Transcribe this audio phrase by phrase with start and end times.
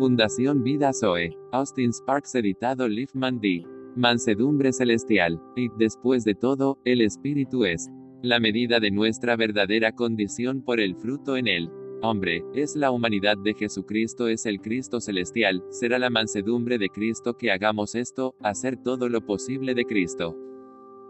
[0.00, 1.36] Fundación Vida Zoe.
[1.52, 3.66] Austin Sparks editado Liefman D.
[3.96, 5.38] Mansedumbre celestial.
[5.56, 7.90] Y, después de todo, el Espíritu es
[8.22, 11.70] la medida de nuestra verdadera condición por el fruto en él.
[12.00, 17.36] Hombre, es la humanidad de Jesucristo, es el Cristo celestial, será la mansedumbre de Cristo
[17.36, 20.34] que hagamos esto, hacer todo lo posible de Cristo.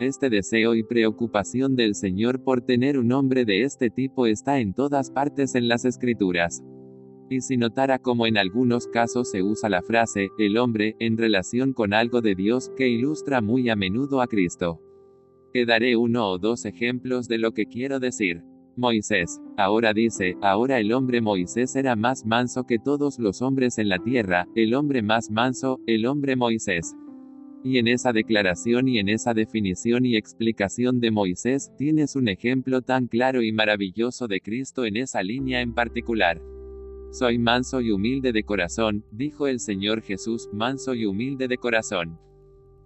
[0.00, 4.74] Este deseo y preocupación del Señor por tener un hombre de este tipo está en
[4.74, 6.60] todas partes en las Escrituras.
[7.32, 11.72] Y si notara cómo en algunos casos se usa la frase, el hombre, en relación
[11.72, 14.80] con algo de Dios, que ilustra muy a menudo a Cristo.
[15.52, 18.42] Quedaré uno o dos ejemplos de lo que quiero decir.
[18.76, 19.40] Moisés.
[19.56, 24.00] Ahora dice, ahora el hombre Moisés era más manso que todos los hombres en la
[24.00, 26.96] tierra, el hombre más manso, el hombre Moisés.
[27.62, 32.82] Y en esa declaración y en esa definición y explicación de Moisés, tienes un ejemplo
[32.82, 36.40] tan claro y maravilloso de Cristo en esa línea en particular.
[37.12, 42.20] Soy manso y humilde de corazón, dijo el Señor Jesús, manso y humilde de corazón.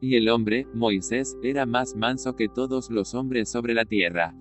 [0.00, 4.34] Y el hombre, Moisés, era más manso que todos los hombres sobre la tierra.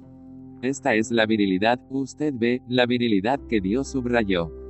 [0.61, 4.62] Esta es la virilidad, usted ve, la virilidad que Dios subrayó.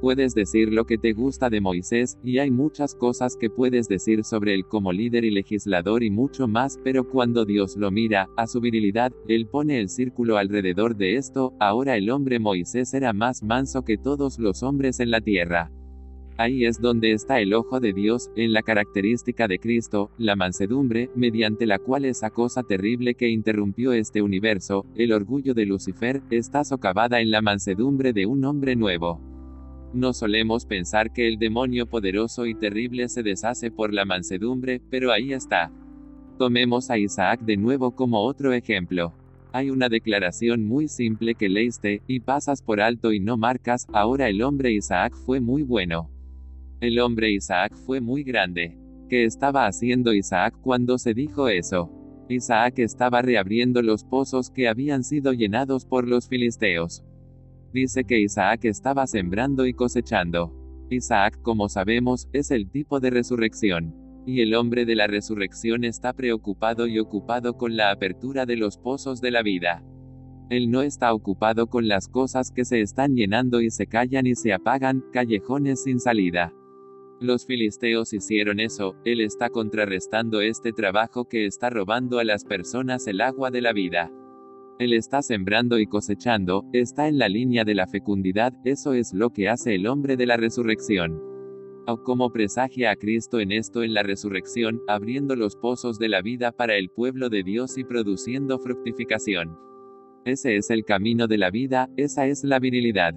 [0.00, 4.24] Puedes decir lo que te gusta de Moisés, y hay muchas cosas que puedes decir
[4.24, 8.46] sobre él como líder y legislador y mucho más, pero cuando Dios lo mira, a
[8.46, 13.42] su virilidad, él pone el círculo alrededor de esto, ahora el hombre Moisés era más
[13.42, 15.70] manso que todos los hombres en la tierra.
[16.36, 21.08] Ahí es donde está el ojo de Dios, en la característica de Cristo, la mansedumbre,
[21.14, 26.64] mediante la cual esa cosa terrible que interrumpió este universo, el orgullo de Lucifer, está
[26.64, 29.33] socavada en la mansedumbre de un hombre nuevo.
[29.94, 35.12] No solemos pensar que el demonio poderoso y terrible se deshace por la mansedumbre, pero
[35.12, 35.70] ahí está.
[36.36, 39.12] Tomemos a Isaac de nuevo como otro ejemplo.
[39.52, 44.28] Hay una declaración muy simple que leíste, y pasas por alto y no marcas, ahora
[44.28, 46.10] el hombre Isaac fue muy bueno.
[46.80, 48.76] El hombre Isaac fue muy grande.
[49.08, 51.88] ¿Qué estaba haciendo Isaac cuando se dijo eso?
[52.28, 57.04] Isaac estaba reabriendo los pozos que habían sido llenados por los filisteos
[57.74, 60.54] dice que Isaac estaba sembrando y cosechando.
[60.88, 63.94] Isaac, como sabemos, es el tipo de resurrección.
[64.26, 68.78] Y el hombre de la resurrección está preocupado y ocupado con la apertura de los
[68.78, 69.84] pozos de la vida.
[70.48, 74.34] Él no está ocupado con las cosas que se están llenando y se callan y
[74.34, 76.54] se apagan, callejones sin salida.
[77.20, 83.06] Los filisteos hicieron eso, él está contrarrestando este trabajo que está robando a las personas
[83.06, 84.12] el agua de la vida.
[84.80, 89.30] Él está sembrando y cosechando, está en la línea de la fecundidad, eso es lo
[89.30, 91.22] que hace el hombre de la resurrección.
[91.86, 96.22] O como presagia a Cristo en esto en la resurrección, abriendo los pozos de la
[96.22, 99.56] vida para el pueblo de Dios y produciendo fructificación.
[100.24, 103.14] Ese es el camino de la vida, esa es la virilidad.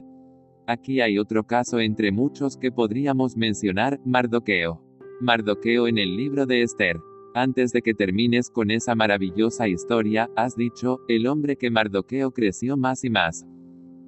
[0.67, 4.83] Aquí hay otro caso entre muchos que podríamos mencionar, Mardoqueo.
[5.21, 6.97] Mardoqueo en el libro de Esther.
[7.37, 12.77] Antes de que termines con esa maravillosa historia, has dicho, el hombre que Mardoqueo creció
[12.77, 13.45] más y más.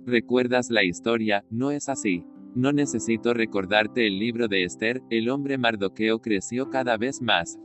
[0.08, 1.46] ¿Recuerdas la historia?
[1.52, 2.26] No es así.
[2.56, 7.60] No necesito recordarte el libro de Esther, el hombre Mardoqueo creció cada vez más.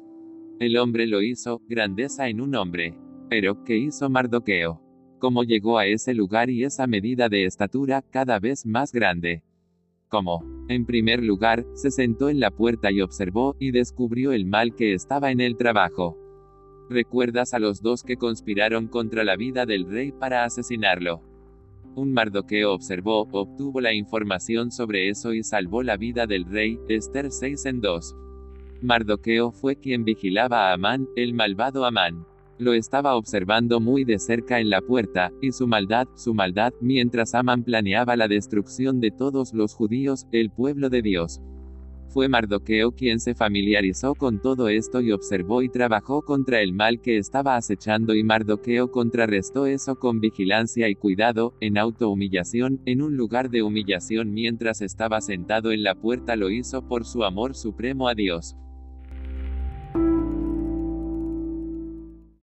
[0.60, 2.98] El hombre lo hizo, grandeza en un hombre.
[3.30, 4.82] Pero, ¿qué hizo Mardoqueo?
[5.19, 9.42] ¿Cómo llegó a ese lugar y esa medida de estatura, cada vez más grande?
[10.14, 10.44] ¿Cómo?
[10.69, 14.94] En primer lugar, se sentó en la puerta y observó, y descubrió el mal que
[14.94, 16.16] estaba en el trabajo.
[16.88, 21.20] ¿Recuerdas a los dos que conspiraron contra la vida del rey para asesinarlo?
[21.97, 27.32] Un Mardoqueo observó, obtuvo la información sobre eso y salvó la vida del rey, Esther
[27.32, 28.14] 6 en 2.
[28.82, 32.24] Mardoqueo fue quien vigilaba a Amán, el malvado Amán.
[32.59, 37.34] Lo estaba observando muy de cerca en la puerta, y su maldad, su maldad, mientras
[37.34, 41.41] Amán planeaba la destrucción de todos los judíos, el pueblo de Dios.
[42.15, 47.00] Fue Mardoqueo quien se familiarizó con todo esto y observó y trabajó contra el mal
[47.00, 53.16] que estaba acechando y Mardoqueo contrarrestó eso con vigilancia y cuidado, en autohumillación, en un
[53.16, 58.06] lugar de humillación mientras estaba sentado en la puerta lo hizo por su amor supremo
[58.06, 58.56] a Dios.